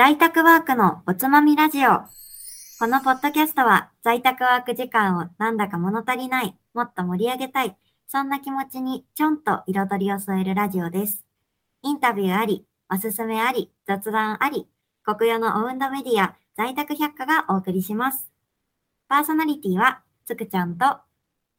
[0.00, 1.90] 在宅ワークのおつまみラジオ。
[2.78, 7.76] このポッドキャストは在宅ワーク時間をなんだか物足りない、もっと盛り上げたい、
[8.08, 11.26] そんな気持ちにちょんと彩りを添えるラジオです。
[11.82, 14.70] インタビューあり、おすすめあり、雑談あり、
[15.04, 18.30] 国用のオウンドメディア、在宅百科がお送りします。
[19.06, 20.96] パーソナリティは、つくちゃんと、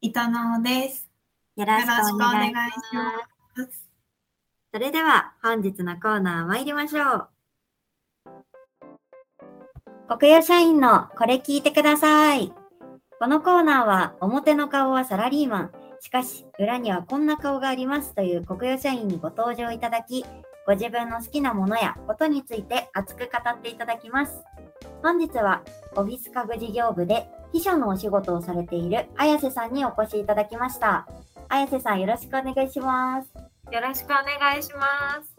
[0.00, 1.08] 伊藤直です。
[1.54, 3.12] よろしくお願いしま
[3.54, 3.60] す。
[3.60, 3.88] ます。
[4.72, 7.31] それでは本日のコーナー参りましょう。
[10.18, 12.52] 国有社員のこれ聞いてください。
[13.18, 20.26] このコーナーは表の顔はサラリーマン、しかし裏にはこんな顔がありますという国有社員にご登場いただき、
[20.66, 24.44] ご自分の好きなものやことについて熱く語っていただきます。
[25.02, 25.62] 本日は
[25.96, 31.06] オフィス家具事業部で秘書のお仕事をされている綾瀬さんにお越しいただきました。
[31.48, 33.32] 綾瀬さんよろしくお願いします。
[33.72, 35.34] よろしくお願いします。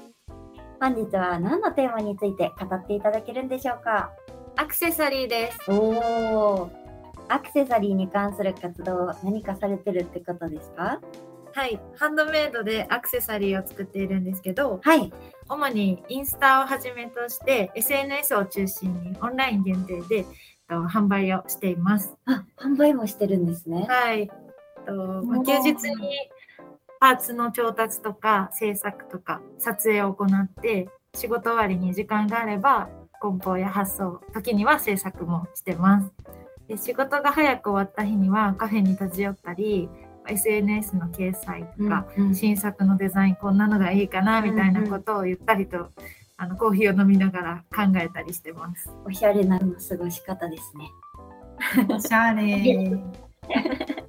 [0.81, 4.09] 本日は何のテーマについて語っていただけるんでしょうか？
[4.55, 5.71] アクセサリーです。
[5.71, 6.71] おお
[7.29, 10.99] アクセサリーに関する活動を何かされてるってことですか？
[11.55, 15.11] はい、ハンドメイドでアクセサリーを作っているんですけど、はい
[15.49, 20.25] 主にインスタをはじめとして SNS を中心にオンライン限定でえっ
[20.67, 22.15] と販売をしています。
[22.25, 24.29] あ販売もしてるんですねはい。
[24.85, 26.17] とま休日に
[26.99, 32.89] パーツの調達とか制作とか撮影を行って仕事終わりに時間があれば
[33.23, 36.11] 梱包や発送時には制作もしてます。
[36.67, 39.89] で仕事が早く終わった日にはカフェに立ち寄ったり
[40.27, 45.89] SNS の掲載とか、うんうん新作のデザインこんなのがいいかなみたいなことを言ったりと、
[46.37, 48.89] あのコーヒーを飲みながら考えたりしてます。
[49.05, 49.65] おしゃれな過
[49.97, 50.89] ごし方ですね
[51.89, 52.99] おしゃれ。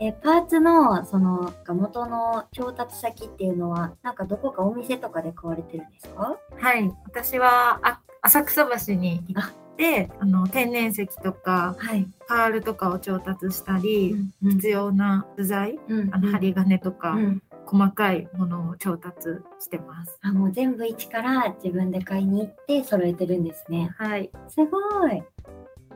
[0.00, 6.36] えパーツのその元の調達先っていうのはなんかどこかお店とかで買われてるんですか？
[6.56, 10.24] はい、私はあ浅草橋に行ってあ。
[10.24, 17.42] の天然石とかはい、パールとかを調達したり、うん必要な部材うんあの針金とか、うん。
[17.64, 19.28] 細かいものを調達
[19.60, 20.18] してます。
[20.22, 23.94] あもう全部一から自分で買いに行って揃えてるんですね。
[23.96, 25.22] はい、すごい。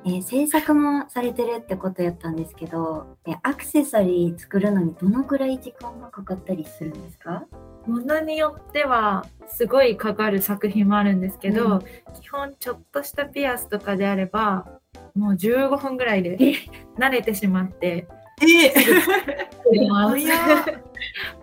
[0.06, 7.44] えー制作もされてるってことやったんですけど、えアクセサリー作るのにどのくらい時間がかかったりするんですか？
[7.86, 11.80] ものによってはすごいかかる作品もあるんですけど、うん
[12.20, 14.66] 基本ちょっとしたピアスとかであれば
[15.14, 16.54] もう15分ぐらいでえ？
[16.98, 18.08] 慣れてしまって
[18.42, 18.70] え？
[18.70, 20.82] 作ります早っ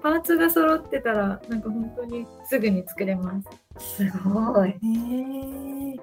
[0.02, 3.42] パーツが揃ってたらなんか本当にすぐに作れま
[3.80, 3.98] す。
[3.98, 4.70] すごい。
[4.70, 5.98] えー、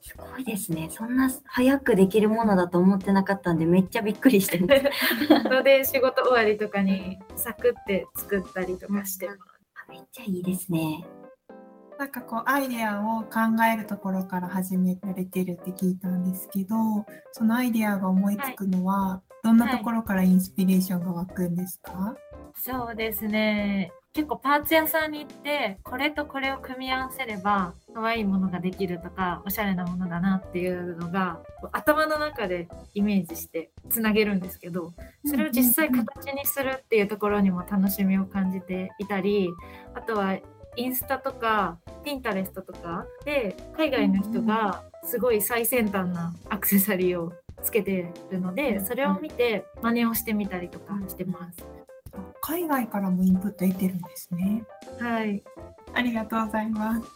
[0.00, 0.88] すごいですね。
[0.90, 4.82] そんな早くできるものだと思ってなかったんで、めっちゃびっくりしてます。
[5.48, 9.51] ので仕事終わりとかにサクって作ったりとかしてます。
[9.92, 11.04] めっちゃいいですね。
[11.98, 16.74] なんかこうアイデアを考えるところから始められてるって聞いたんですけど
[17.32, 22.16] そのアイデアが思いつくのは、どんなところからインスピレーションが湧くんですか、
[22.54, 31.40] そうですね結構パーツ屋さんに行ってこれとこれを組み合わせれば可愛いものができるとかおしゃれなものだなっていうのが
[31.72, 34.92] 頭の中でイメージしてつなげるんですけど
[35.24, 39.48] それを実際形にするっていうところにも楽しみを感じていたり
[39.94, 40.36] あとは
[40.76, 51.81] インスタとかピンタレストとかで海外の人がすごい最先端なアクセサリーをつけてるのでそれを見て真似をしてみたりとかしてます。
[52.40, 54.64] 海外からもインプット得てるんですね。
[55.00, 55.42] はい、
[55.94, 57.08] ありがとうございます。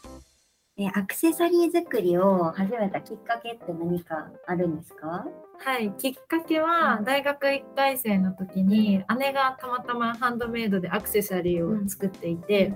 [0.79, 5.27] えアクセサリー作りを始めたきっかけって何かあるんですか？
[5.59, 7.05] はい、きっかけはうん。
[7.05, 12.75] 大学1回生の時に姉がたまたまハンドメイドでアクセサリーを作っていて、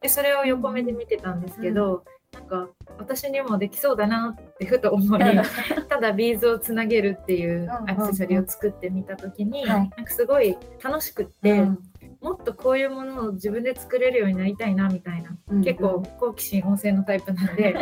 [0.00, 5.20] でそれを横目で見てたんですけど、なんか私にもできそうだなってふと思い
[5.88, 9.90] ただビーズをつなげるっていうアクセサリーを作ってみた時に、はい。
[9.96, 11.62] なんかすごい楽しくって、
[12.22, 17.74] もっとこういうものを自分で作れるようになりたいなみたいなうん結構好奇心旺盛のタイプなんで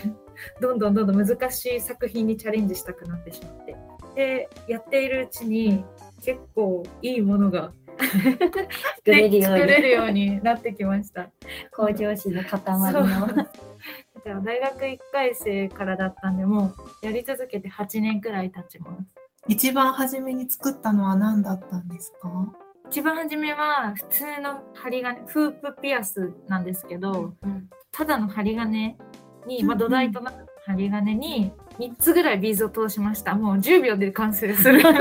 [0.60, 3.76] どんどんどんどん難しい作品にチャレンジしたくなってしまって。
[4.14, 5.84] でやっているうちに
[6.22, 9.60] 結構いいものが 作れるように。
[9.60, 11.30] 作れるようになってきました。
[11.72, 12.60] 向上心の塊
[12.92, 13.46] の。
[14.28, 19.02] だから大学1回生からだったんでもうやり続けて8年くらい経ちます。
[19.48, 22.28] 一番初めに作ったのは何だったんですか？
[22.90, 28.96] 一番初めは普通の針金フープピアスなんですけど、うんただの針金
[29.46, 29.78] に、まあ、うん。
[29.78, 30.36] 土台となる
[30.66, 33.34] 針金に3つぐらいビーズを通しました。
[33.34, 34.80] もう10秒で完成する。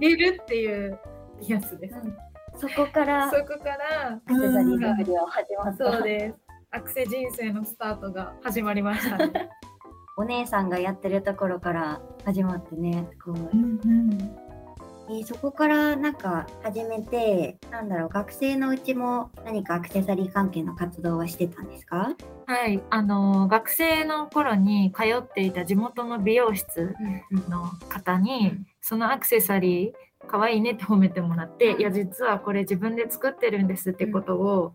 [0.00, 0.98] 入れるっていう
[1.42, 1.94] やつです、
[2.58, 5.92] そこからそこからアクセサリー作りは始まった。
[5.92, 6.38] そうです。
[6.70, 9.48] アクセ人生のスタートが始まりましたね。
[10.18, 14.18] お姉さんがやってるところから始まってね、こううんうん。
[15.10, 22.14] えーそこからなんか始めて、なんだろう、学生のうちも何かアクセサリー関係の活動はしてたんですか？
[22.46, 26.94] はい、あの学生の頃に通っていた地元の美容室
[27.48, 28.52] の方に、
[28.82, 29.92] そのアクセサリー
[30.26, 34.74] 可愛いねって褒めてもらって、うんいや実はこれ自分で作ってるんですってことを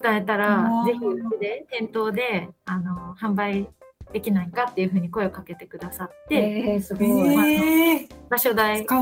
[0.00, 3.68] 伝えたら、うんぜひうちで店頭であの販売
[4.12, 7.08] できないかっていうふうに声をかけてくださって、えー、すごい。
[7.08, 8.86] えー、場所代。
[8.86, 8.94] と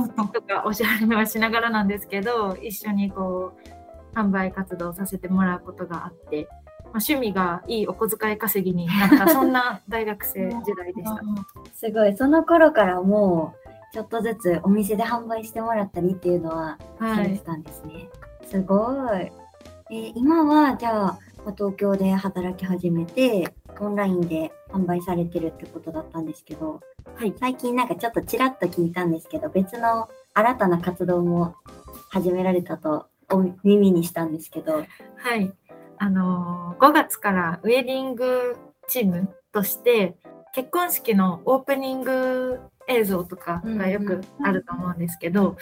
[0.43, 3.53] かお支払いはしながらなんですけど一緒にこ
[4.15, 11.21] う販売活動させてもらうことがあって、まあ、趣味がいいお小遣い稼ぎになったそんな大学生時代でした。
[11.75, 12.17] すごい。
[12.17, 13.62] その頃からもう、
[13.93, 18.09] ちょっとずつお店で販売してもらったりっていうのはさはいれてたんですね。
[18.47, 18.77] すご
[19.15, 19.31] い。
[19.91, 26.81] えー今は、じゃあ、まあ東京で働き始めて、オンラインで販売されてるってことだったんですけど、
[27.15, 31.55] はい最近なんかちょっとちらっと聞いたんですけど、別の新たな活動も
[32.09, 34.73] 始められたとお耳にしたんですけど、
[35.17, 35.53] はい。
[35.99, 38.56] あのー5月からウェディング
[38.89, 40.17] チームとして
[40.55, 45.56] 結婚式のオープニング映像とかがよくあると思うんですけど、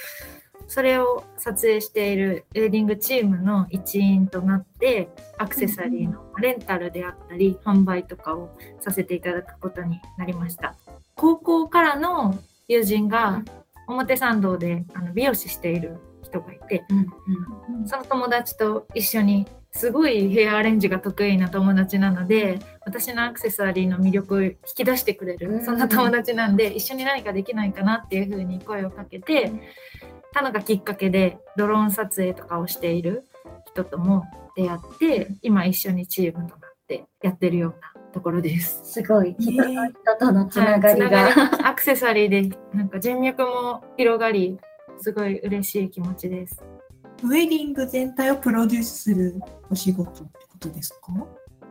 [0.67, 10.77] それを撮影しているウェディングチームの一員となってアクセサリーのレンタルであったり販売とかをさせていただくことになりました。
[11.17, 12.39] 高校からの
[12.69, 13.43] 友人が
[13.89, 16.85] 表参道であの美容師している人がいて、
[17.87, 29.53] その友達と一緒にすごいヘアアレンジが得意な友達なので私のアクセサリーの魅力を引き出してくれうんるそんな友達なんで一緒に何かできないかなっていうふうに声をかけて
[30.33, 33.25] たのがきっかけでドローン撮影とかをしている
[33.67, 34.25] 人とも
[34.57, 38.81] 出会って今一緒にチームとなってやってるようなところです。
[38.85, 39.37] すごい。
[39.39, 41.33] 人と人とのつながりはいが。
[41.33, 44.59] つながりアクセサリーでなんか人脈も広がり
[45.01, 46.63] すごい嬉しい気持ちです。
[47.23, 49.41] ウェディング全体をプロデュースする
[49.71, 51.13] お仕事ってことですか？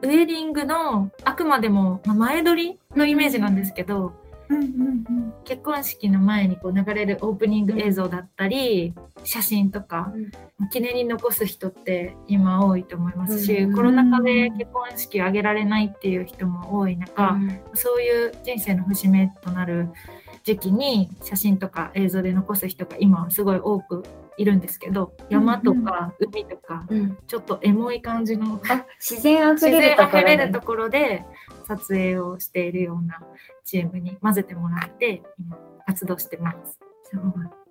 [0.01, 4.13] ウェディングのあくまでもまあ前撮りのイメージなんですけど、
[4.49, 5.33] うんうんうん。
[5.43, 8.93] 結婚式の前にこう流れるオープニング映像だったり、
[9.23, 10.13] 写真とか、
[10.71, 13.75] 記念に残す人って今多いと思いますし、うん。
[13.75, 17.37] コロナ禍で結婚式を挙げられないっていう人も多い中、
[17.73, 19.89] そういう人生の節目となる
[20.43, 24.03] 時期に写真とか映像で残す人が今はすごい多く
[24.37, 27.17] いるんですけど山とか海とかうん。
[27.27, 31.25] ちょっとエモい感じのあ自然あふ自然あれるところでふれるところで
[31.67, 33.21] 撮影をしているような
[33.65, 36.79] チームに混ぜてもらって今活動してます。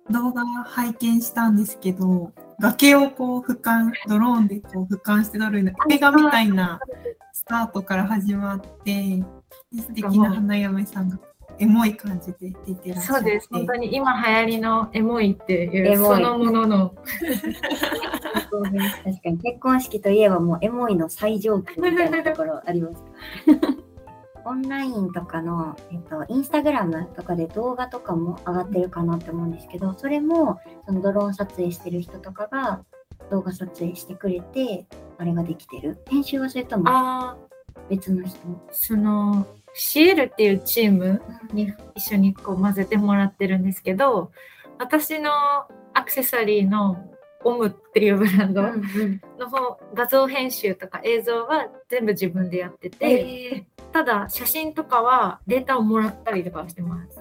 [0.09, 6.79] 動画拝見したんですけど、崖をこう俯瞰、ドローンでこう俯瞰して撮るような映画みたいな
[7.31, 9.23] スタートから始まって、
[9.71, 11.19] で素敵な花嫁さんが
[11.59, 13.21] エモい感じで出てらっしゃって。
[13.21, 16.95] そうです本当に今流行りのエモいっていうそのものの
[18.51, 23.03] 確かに結婚式といえばもうエモいの最上級みたいなところあります。
[24.45, 32.83] オンラインとかの、えっと、インスタグラムとかで動画とかも上がってるかなって思うんですけど、それもそのドローン撮影してる人とかが
[33.29, 35.99] 動画撮影してくれて、あれができてる。
[36.07, 37.37] 編集はそれともあ
[37.89, 38.37] 別の人？
[38.71, 41.21] そのシエルっていうチーム
[41.53, 44.31] に一緒にこう混ぜてもらってるんですけど
[44.77, 45.31] 私の
[45.93, 46.97] アクセサリーの
[47.43, 57.19] オムっていうブランドの方画像編集とか映像は全部自分でやってて、えただ写真とかはデータをもらったりとかはしてます。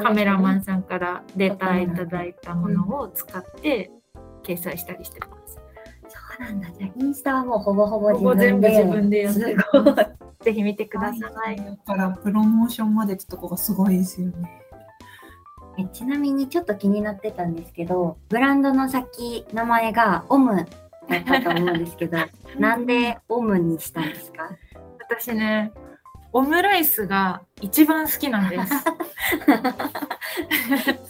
[0.00, 3.90] カメラマンさんからデータいただいたものを使って
[4.44, 5.58] 掲載したりしてます、
[6.08, 6.70] そうなんだ。
[6.70, 8.70] じゃあインスタはもうほぼほぼほぼ自分で。
[8.70, 10.17] 全部自分でやってすごい。
[10.40, 14.62] ぜひ見てください、だからプロモーションまでってとこがすごいですよね。
[15.78, 20.66] えちなみにちょっと気になってたんですけど、ブランドの先、名前がオム
[21.08, 22.18] だったと思うんですけど、
[22.58, 24.48] なんでオムにしたんですか？
[25.00, 25.72] 私ね
[26.32, 28.68] オムライスが一番好きなんです。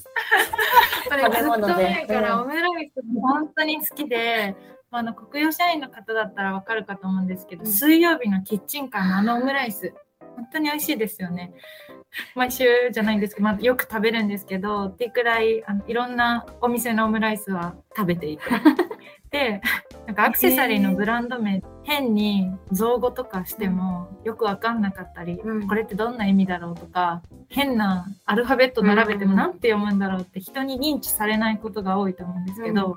[1.08, 4.54] ずっと前からうんオムライスが本当に好きで、
[4.90, 7.70] あの国用社員の方だったらわかるかと思うんですけど、うん。
[7.70, 9.92] 水曜日のキッチンカーのあのオムライス
[10.36, 11.52] 本当に美味しいですよね。
[12.34, 18.44] 毎週じゃないんですけど、まあ、よく食べるんですけどっていうくらいあのいろんなお店のオムライスは食べていて。
[19.30, 19.60] で
[20.06, 25.68] なんかアクセサリーのブランド名変に造語とかしてもよくわかんなかったり、うん。
[25.68, 29.36] これってどんな意味だろうとか変なアルファベット並べてもうん。
[29.36, 32.96] なんて読むんだろうって人に認知されないことが多いと思うんですけど、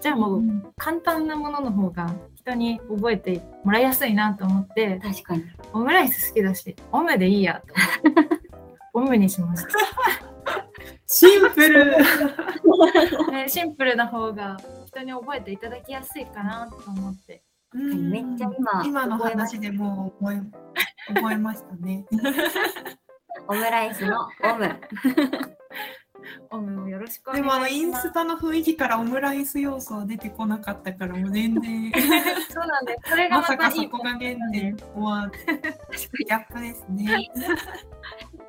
[0.00, 0.42] じゃあもう
[0.76, 5.44] 簡単なものの方が人人に覚えてもらいやすいなと思って確かに。
[5.72, 7.74] オムライス好きだしオムでいいやと
[8.94, 9.68] オムにしました。
[11.06, 11.96] シンプル
[13.32, 17.42] ね、シンプルな方が人に覚えていただきやすいかなと思って。
[17.74, 22.06] うんめっちゃ今今の話でもう覚え覚えましたね。
[23.46, 24.80] オムライスのオム。
[26.50, 28.06] オムをよろしくお願でもあのいします。
[28.06, 31.92] インスタの雰囲気からオムライス要素は出てこなかったからもう全然
[32.50, 33.10] そうなんです。
[33.10, 34.20] それがまさかそこが原
[34.52, 35.30] 点は
[36.18, 37.28] ギャップですね。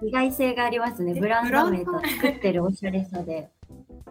[0.01, 1.13] 意外性がありますね。
[1.15, 3.49] えブランド名と作ってるおしゃれさで。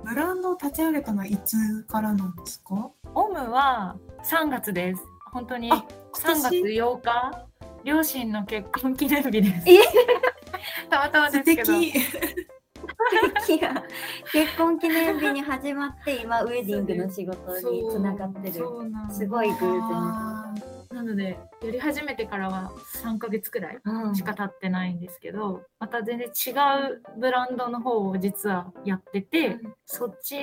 [0.04, 2.90] ブランドを立ち上げたのはいつからなんですか？
[3.14, 5.02] オムは3月です。
[5.32, 5.84] 本当にあ
[6.14, 7.46] 3月8日、
[7.84, 9.62] 両親の結婚記念日です。
[9.66, 9.78] え？
[10.88, 11.72] たまたまで素すけど。
[14.32, 18.52] 結婚記念日に始まって今ウェディングの仕事につながってる。
[19.10, 19.72] すすごい偶然。
[19.72, 20.54] あ
[20.90, 22.72] なのでやり始めてからは
[23.02, 24.14] 3ヶ月くらいうん。
[24.14, 30.36] しか経ってないんですけど、また全然違うブランドの方を実はやってて、そっち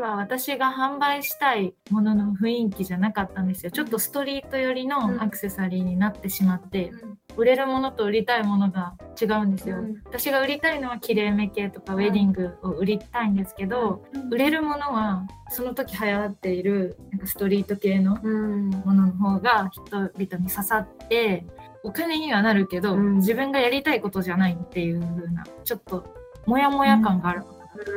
[0.00, 3.70] は私が販売したいものの雰囲気じゃなかったんですよ。
[3.70, 6.90] ちょっとストリート寄りのアクセサリーになってしまって、
[7.36, 10.02] 売れるものと売りたいものが違うんですよ、うん。
[10.04, 18.70] 私が売りたいのはきれいめ系とかウェディングを売りたいんですけど、売れるものはその時流行っているなんかストリート系のうん。
[18.70, 21.44] ものの方が人々に刺さって
[21.82, 23.16] お金にはなるけど、うん。
[23.16, 26.04] 自分がやりたいことじゃないっていう風なちょっと
[26.46, 27.42] モヤモヤ感がある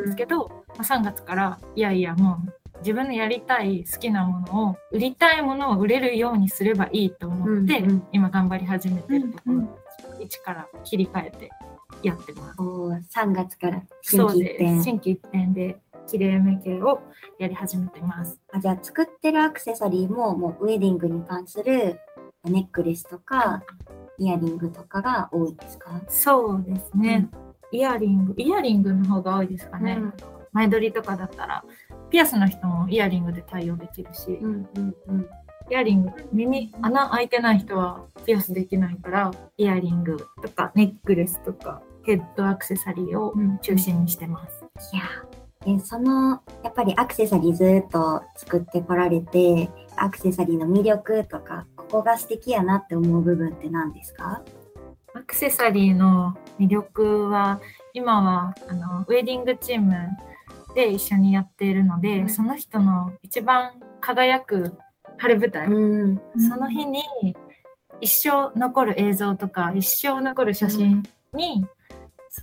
[0.01, 8.03] んですけど、まあ3月からいやいやもう自分のやりたい好きなものを売りたいものを売れるようにすればいいと思って、うんうん。
[8.11, 9.69] 今頑張り始めてるところ、うんうん。
[10.21, 11.49] 一から切り替えて
[12.01, 12.61] やってます。
[12.61, 14.83] おー3月から新規一点。
[14.83, 17.01] 新規一点できれいめ系を
[17.39, 18.39] やり始めてます。
[18.51, 21.99] あじゃあ作ってるアクセサリーももうウェディングに関する
[22.45, 23.63] ネックレスとか
[24.17, 26.01] イヤリングとかが多いですか？
[26.07, 27.29] そうですね。
[27.71, 29.93] イヤリング、イヤリングの方が多いですかね。
[29.93, 30.13] うん
[30.53, 31.63] 前撮りとかだったら、
[32.11, 35.21] ピアスの人もイヤリングで対応できるし、うんうんうん。
[35.71, 43.33] イヤリング、耳、穴開いてない人はピアスできないから、イヤリングとかネックレスとかヘッドアクセサリーを
[43.63, 44.63] 中心にしてます。
[44.93, 54.41] いやーえそのやっぱりアクセサリーずっと作ってこられてアクセサリーの魅力とかここが素敵やなって思う部分って何ですか？
[55.15, 57.61] アクセサリーの魅力は、
[57.93, 59.93] 今はあのウェディングチーム
[60.73, 62.29] で一緒にやっているので、うん。
[62.29, 64.73] その人の一番輝く
[65.17, 66.21] 晴れ舞台、うん。
[66.49, 67.03] その日に
[68.01, 71.63] 一生残る映像とか一生残る写真に、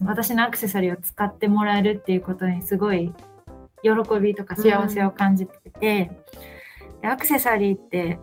[0.00, 3.12] 私のアクセサリーを使ってもらえるっていうことにすごい
[3.82, 6.10] 喜びとか幸せを感じてて、
[7.02, 8.18] でアクセサリーって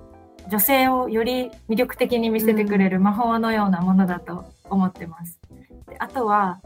[0.49, 5.39] 女性をより魅力的に見せてくれる魔法のようなものだと思ってます。
[5.89, 6.61] であとは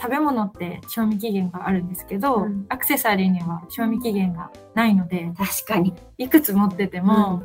[0.00, 2.64] 食べ物って賞味期限があるんですけど、うん。
[2.70, 5.94] アクセサリーには賞味期限がないので確かに。
[6.16, 7.42] いくつ持ってても、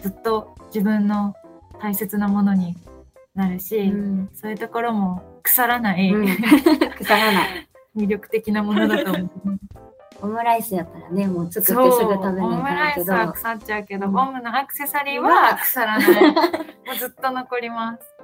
[0.00, 1.34] ずっと自分の
[1.80, 2.76] 大切なものに
[3.34, 4.30] なるし、うん。
[4.34, 6.26] そういうところも腐らない、うん。
[6.96, 7.68] 腐らない。
[7.96, 9.30] 魅力的なものだと思う。
[10.22, 13.12] オムライスやったらねもう作ってすぐ食べオムないけど。
[13.12, 14.16] ライスは腐っちゃうけど、うん。
[14.16, 16.08] オムのアクセサリーは腐らない。
[16.32, 16.42] も
[16.92, 18.14] うずっと残ります。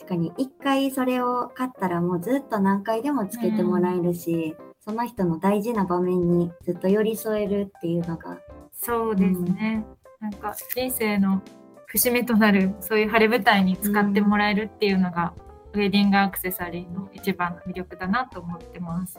[0.00, 8.38] 確かに一回それを買ったらもうずっと何回でもつけてもらえるし、その人の大事な場面にずっと寄り添えるっていうのが。
[8.72, 9.84] そうですね。
[10.20, 11.42] なんか人生の
[11.86, 15.32] 節目となるそういう晴れ舞台に使ってもらえるっていうのが、
[15.72, 19.18] ウェディングアクセサリーの一番の魅力だなと思ってます。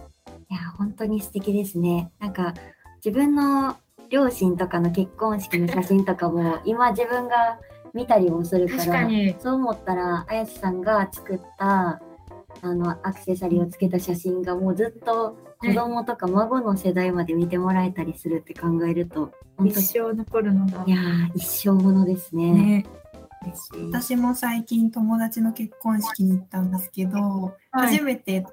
[0.50, 2.54] いや本当に素敵ですねなんか
[3.04, 3.78] 自分の
[4.10, 7.60] 両親とかの結婚式の写真とかも 今自分が
[7.94, 12.02] 見たりもするからそう思ったら綾瀬さんが作った
[12.62, 22.52] あのアクセサリーをつけた写真がもうずっと子供とか孫の世代まで見てもらえたりするって考えると本当一生残るのがいやー一生ものですね。
[22.52, 22.86] ね。
[23.90, 27.18] 私も最近友達の結婚式に行ったんですけど、
[27.72, 27.98] はい。
[27.98, 28.46] 初めて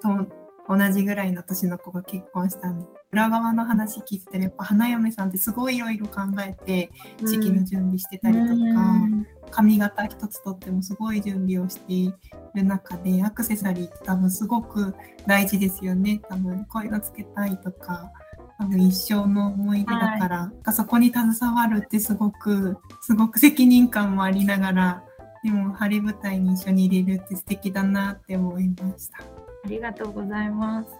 [0.00, 0.26] と
[0.68, 9.26] 同じぐらいの年の子が結婚したんで裏側の話聞いてたらやっぱ花嫁さんってすごいいろいろ考えて式の準備してたりとか、うん。
[9.50, 12.14] 髪型一つとってもすごい準備をしてい
[12.54, 14.94] る中でアクセサリーって多分すごく
[15.26, 16.22] 大事ですよね。
[16.28, 18.10] 多分こういうのつけたいとか
[18.62, 25.04] 多分一生の思い出だから、そこに携わるってすごくすごく責任感もありながら
[25.42, 29.18] でも晴れ舞台に一緒に入れるって素敵だなって思いました。
[29.18, 30.90] ありがとうございます。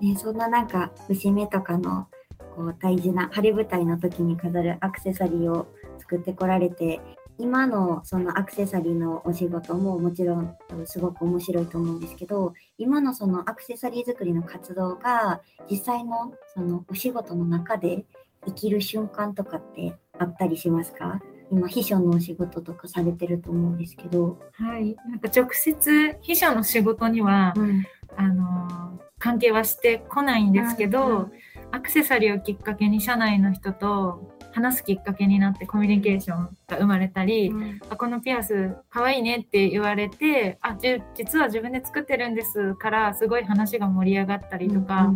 [0.00, 2.08] ね、そんななんか節目とかの
[2.56, 5.68] こう大事な晴れ舞台の時に飾るアクセサリーを
[6.00, 7.00] 作ってこられて、
[7.38, 18.04] 今のそのアクセサリーのお仕事ももちろんすごく面白いと思うんですけど、今のそのアクセサリー作りの活動が実際のそのお仕事の中で
[18.46, 21.20] 生きる瞬間とかってあったりしますか？
[21.50, 24.38] 今秘書のお仕事とかされてると思うんですけど。
[24.52, 24.96] はい。
[25.08, 27.84] なんか直接秘書の仕事には、うん
[28.16, 31.32] あの関係はしてこないんですけど、うんうん
[31.70, 37.52] アクセサリーをきっかけに社内の人と話すきっかけになってコミュニケーションが生まれたり、
[37.88, 45.12] あこのピアス可愛いねって言われてあじゅ実は自分で作ってるんですからすごい話が盛り上がったりとか、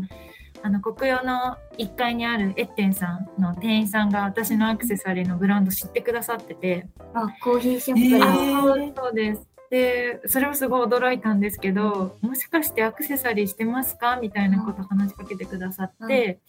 [0.63, 8.27] あの国用の1階にあるエッテンさんの店員さんが私のアクセサリーのブランド知ってくださってて、あ、コーヒーショップえだ。
[8.27, 9.47] ーそうです。
[9.71, 14.19] でそれもすごい驚いたんですけどもしかしてアクセサリーしてますか？
[14.21, 16.41] みたいなこと話しかけてくださって、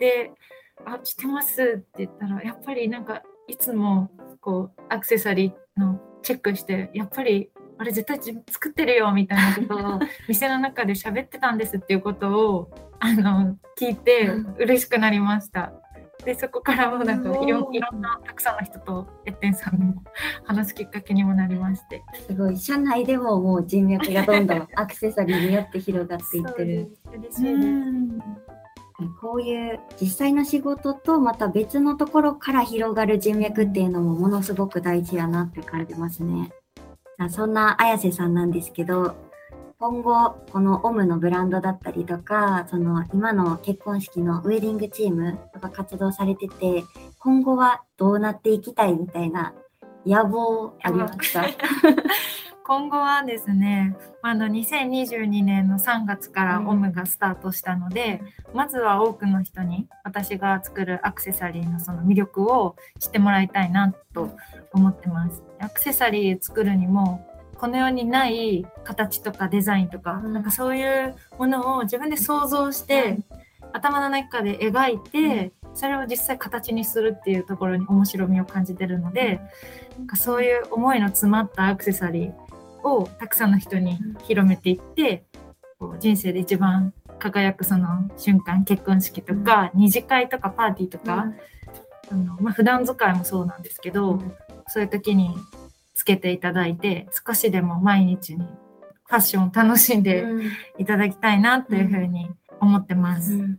[0.00, 0.32] で
[0.84, 15.72] 「あしてます」って言ったらやっぱりなんかいつもこうアクセサリーのチェックしてやっぱりあれ絶対自分作ってるよみたいなことを 店の中で喋ってたんですっていうことをあの聞いて嬉しくなりました。
[16.24, 19.94] でそこからもうなんかいろいろんなたくさんの人とエッテンさんの
[20.44, 22.02] 話すきっかけにもなりまして。
[22.26, 26.96] すごい、社内でももう人脈がどんどんアクセサリーによって広がっていってる。
[27.12, 27.70] 嬉しういで
[28.32, 28.45] す。
[29.04, 36.50] んこういう実際の仕事とまた別のところから広がる人脈っていうのもものすごく大事やなって感じますね。
[37.18, 39.14] さあそんな綾瀬さんなんですけど、
[39.78, 46.84] 今後このオムのブランドだったりとか、その今の結婚式のウェディングチームとか活動されてて、
[47.18, 49.52] 今後はどうなっていきたいみたいな
[50.06, 51.46] 野望ありますか
[52.68, 58.20] 今後はですね、あの2022年の3月からオムがスタートしたので、
[58.54, 64.36] まずは多くの人に私が作るアクセサリーのその魅力を知ってもらいたいなと
[64.72, 65.44] 思ってます。
[65.60, 67.24] アクセサリー作るにも
[67.56, 70.32] この世にない形とかデザインとか、うん。
[70.32, 73.18] なんかそういうものを自分で想像して、
[73.72, 79.40] 頭の中で描いて、それを実際形にするっていうところに面白みを感じてるので、
[79.98, 82.45] なんかそういう思いの詰まったアクセサリー
[82.86, 85.24] をたくさんの人に広めていって、
[85.78, 91.26] こう人生で一番輝くその瞬間結婚式とか、二次会とかパーティーとか、
[92.10, 94.20] あのまあ、普段使いもそうなんですけど、
[94.68, 95.30] そういう時に
[95.94, 98.46] つけていただいて少しでも毎日に
[99.08, 100.52] ファッションを楽しんでうん。
[100.78, 103.34] いただきたいなというふうに思ってます。
[103.34, 103.58] うん。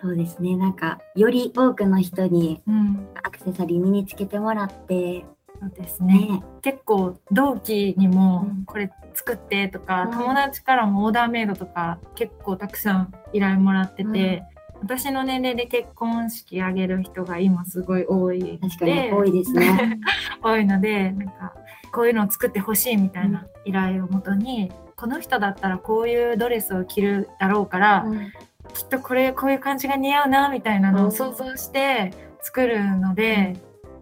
[0.00, 0.56] そうですね。
[0.56, 5.24] なんか、より多くの人にうん、アクセサリー身につけてもらって、
[5.60, 6.14] そうですね。
[6.14, 6.42] ね。
[6.62, 8.64] 結構同期にもうん。
[8.64, 14.44] これ作ってとか、うん友達からもオーダーメイドとか結構たくさん依頼もらってて、
[14.80, 19.98] 私の年齢で結婚式あげる人が今すごい多い確かに多いですね。
[20.42, 21.54] 多いのでなんか
[21.92, 28.32] こういうのを作ってほしいみたいな依頼をもとに、この人だったらこういうドレスを着るだろうから、うん。
[28.74, 33.56] きっとこれこういう感じが似合うなみたいなのうんを想像して作るので、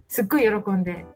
[0.08, 1.06] すっごい喜んで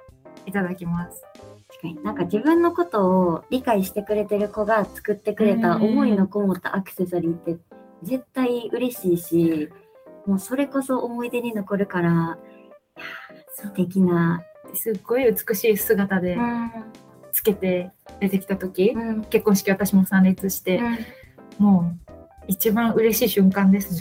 [0.47, 1.23] いただきます。
[1.69, 7.57] 確かになんか自分のことを理解してくれてる子が作ってくれたうん思いのこもったアクセサリーって
[8.03, 9.69] 絶対嬉しいし、
[10.27, 12.39] もうそれこそ思い出に残るから、
[13.55, 14.43] 素敵な。
[14.75, 16.71] すっごい美しい姿でうん
[17.33, 20.81] つけて出てきた時、うん結婚式私も参列して、
[21.59, 22.13] もう
[22.49, 24.01] 一番嬉しい瞬間です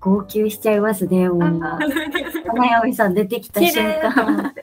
[0.00, 1.60] 号泣しちゃいますね、もう。
[1.60, 4.54] 花嫁さん出てきた瞬間。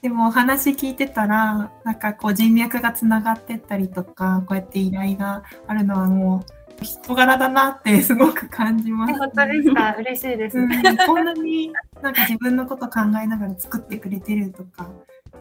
[0.00, 6.44] でもお話聞いてたらなんかこう人脈がつながってったりとかこうやって依頼があるのはも
[6.80, 9.96] う人柄だなってすごく感じます、本当ですか？
[9.98, 10.68] 嬉しいです、うん、
[11.04, 14.88] こんなになんか自分のこと考えながら作ってくれてるとか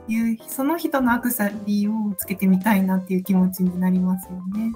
[0.07, 4.73] いうその人のアクセサリーをつけてみたいなっていう気持ちになりますよね。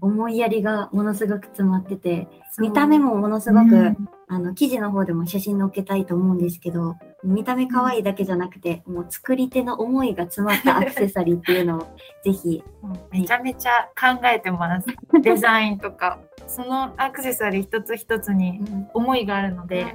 [0.00, 11.80] 思いやりがものすごく詰まってて、見た目もものすごく、うんあの記事の方でも写真載っけたいと思うんですけど、見た目可愛いだけじゃなくて、もう作り手の思いが詰まったアクセサリーっていうのを
[12.24, 12.64] ぜひ、
[13.10, 14.88] めちゃめちゃ考えてます。
[15.20, 16.18] デザインとか。
[16.46, 18.60] そのアクセサリー一つ一つに
[18.92, 19.94] 思いがあるので、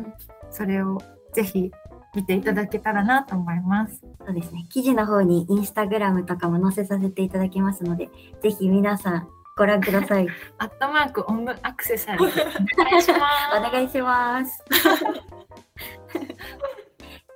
[0.52, 1.00] それを
[1.34, 1.72] ぜひ
[2.16, 4.02] 見ていただけたらなと思います。
[4.26, 4.66] そうですね。
[4.70, 8.10] 記事の方にインスタグラムとかも載せさせていただきますので、
[8.42, 9.28] ぜひ皆さん
[9.60, 10.28] ご覧ください。
[10.58, 12.24] アットマークオムアクセサリー
[12.82, 13.20] お願いしま
[13.52, 13.58] す。
[13.58, 14.64] お願いします。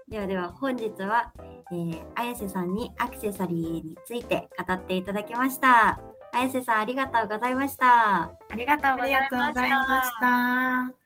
[0.07, 1.33] ではでは本日は、
[1.71, 5.99] えー、綾瀬さんにアクセサリーについて語っていただきました。
[6.31, 8.21] 綾瀬さんありがとうございました。
[8.21, 9.29] ありがとうござい
[9.69, 10.11] まし。
[10.21, 11.02] た。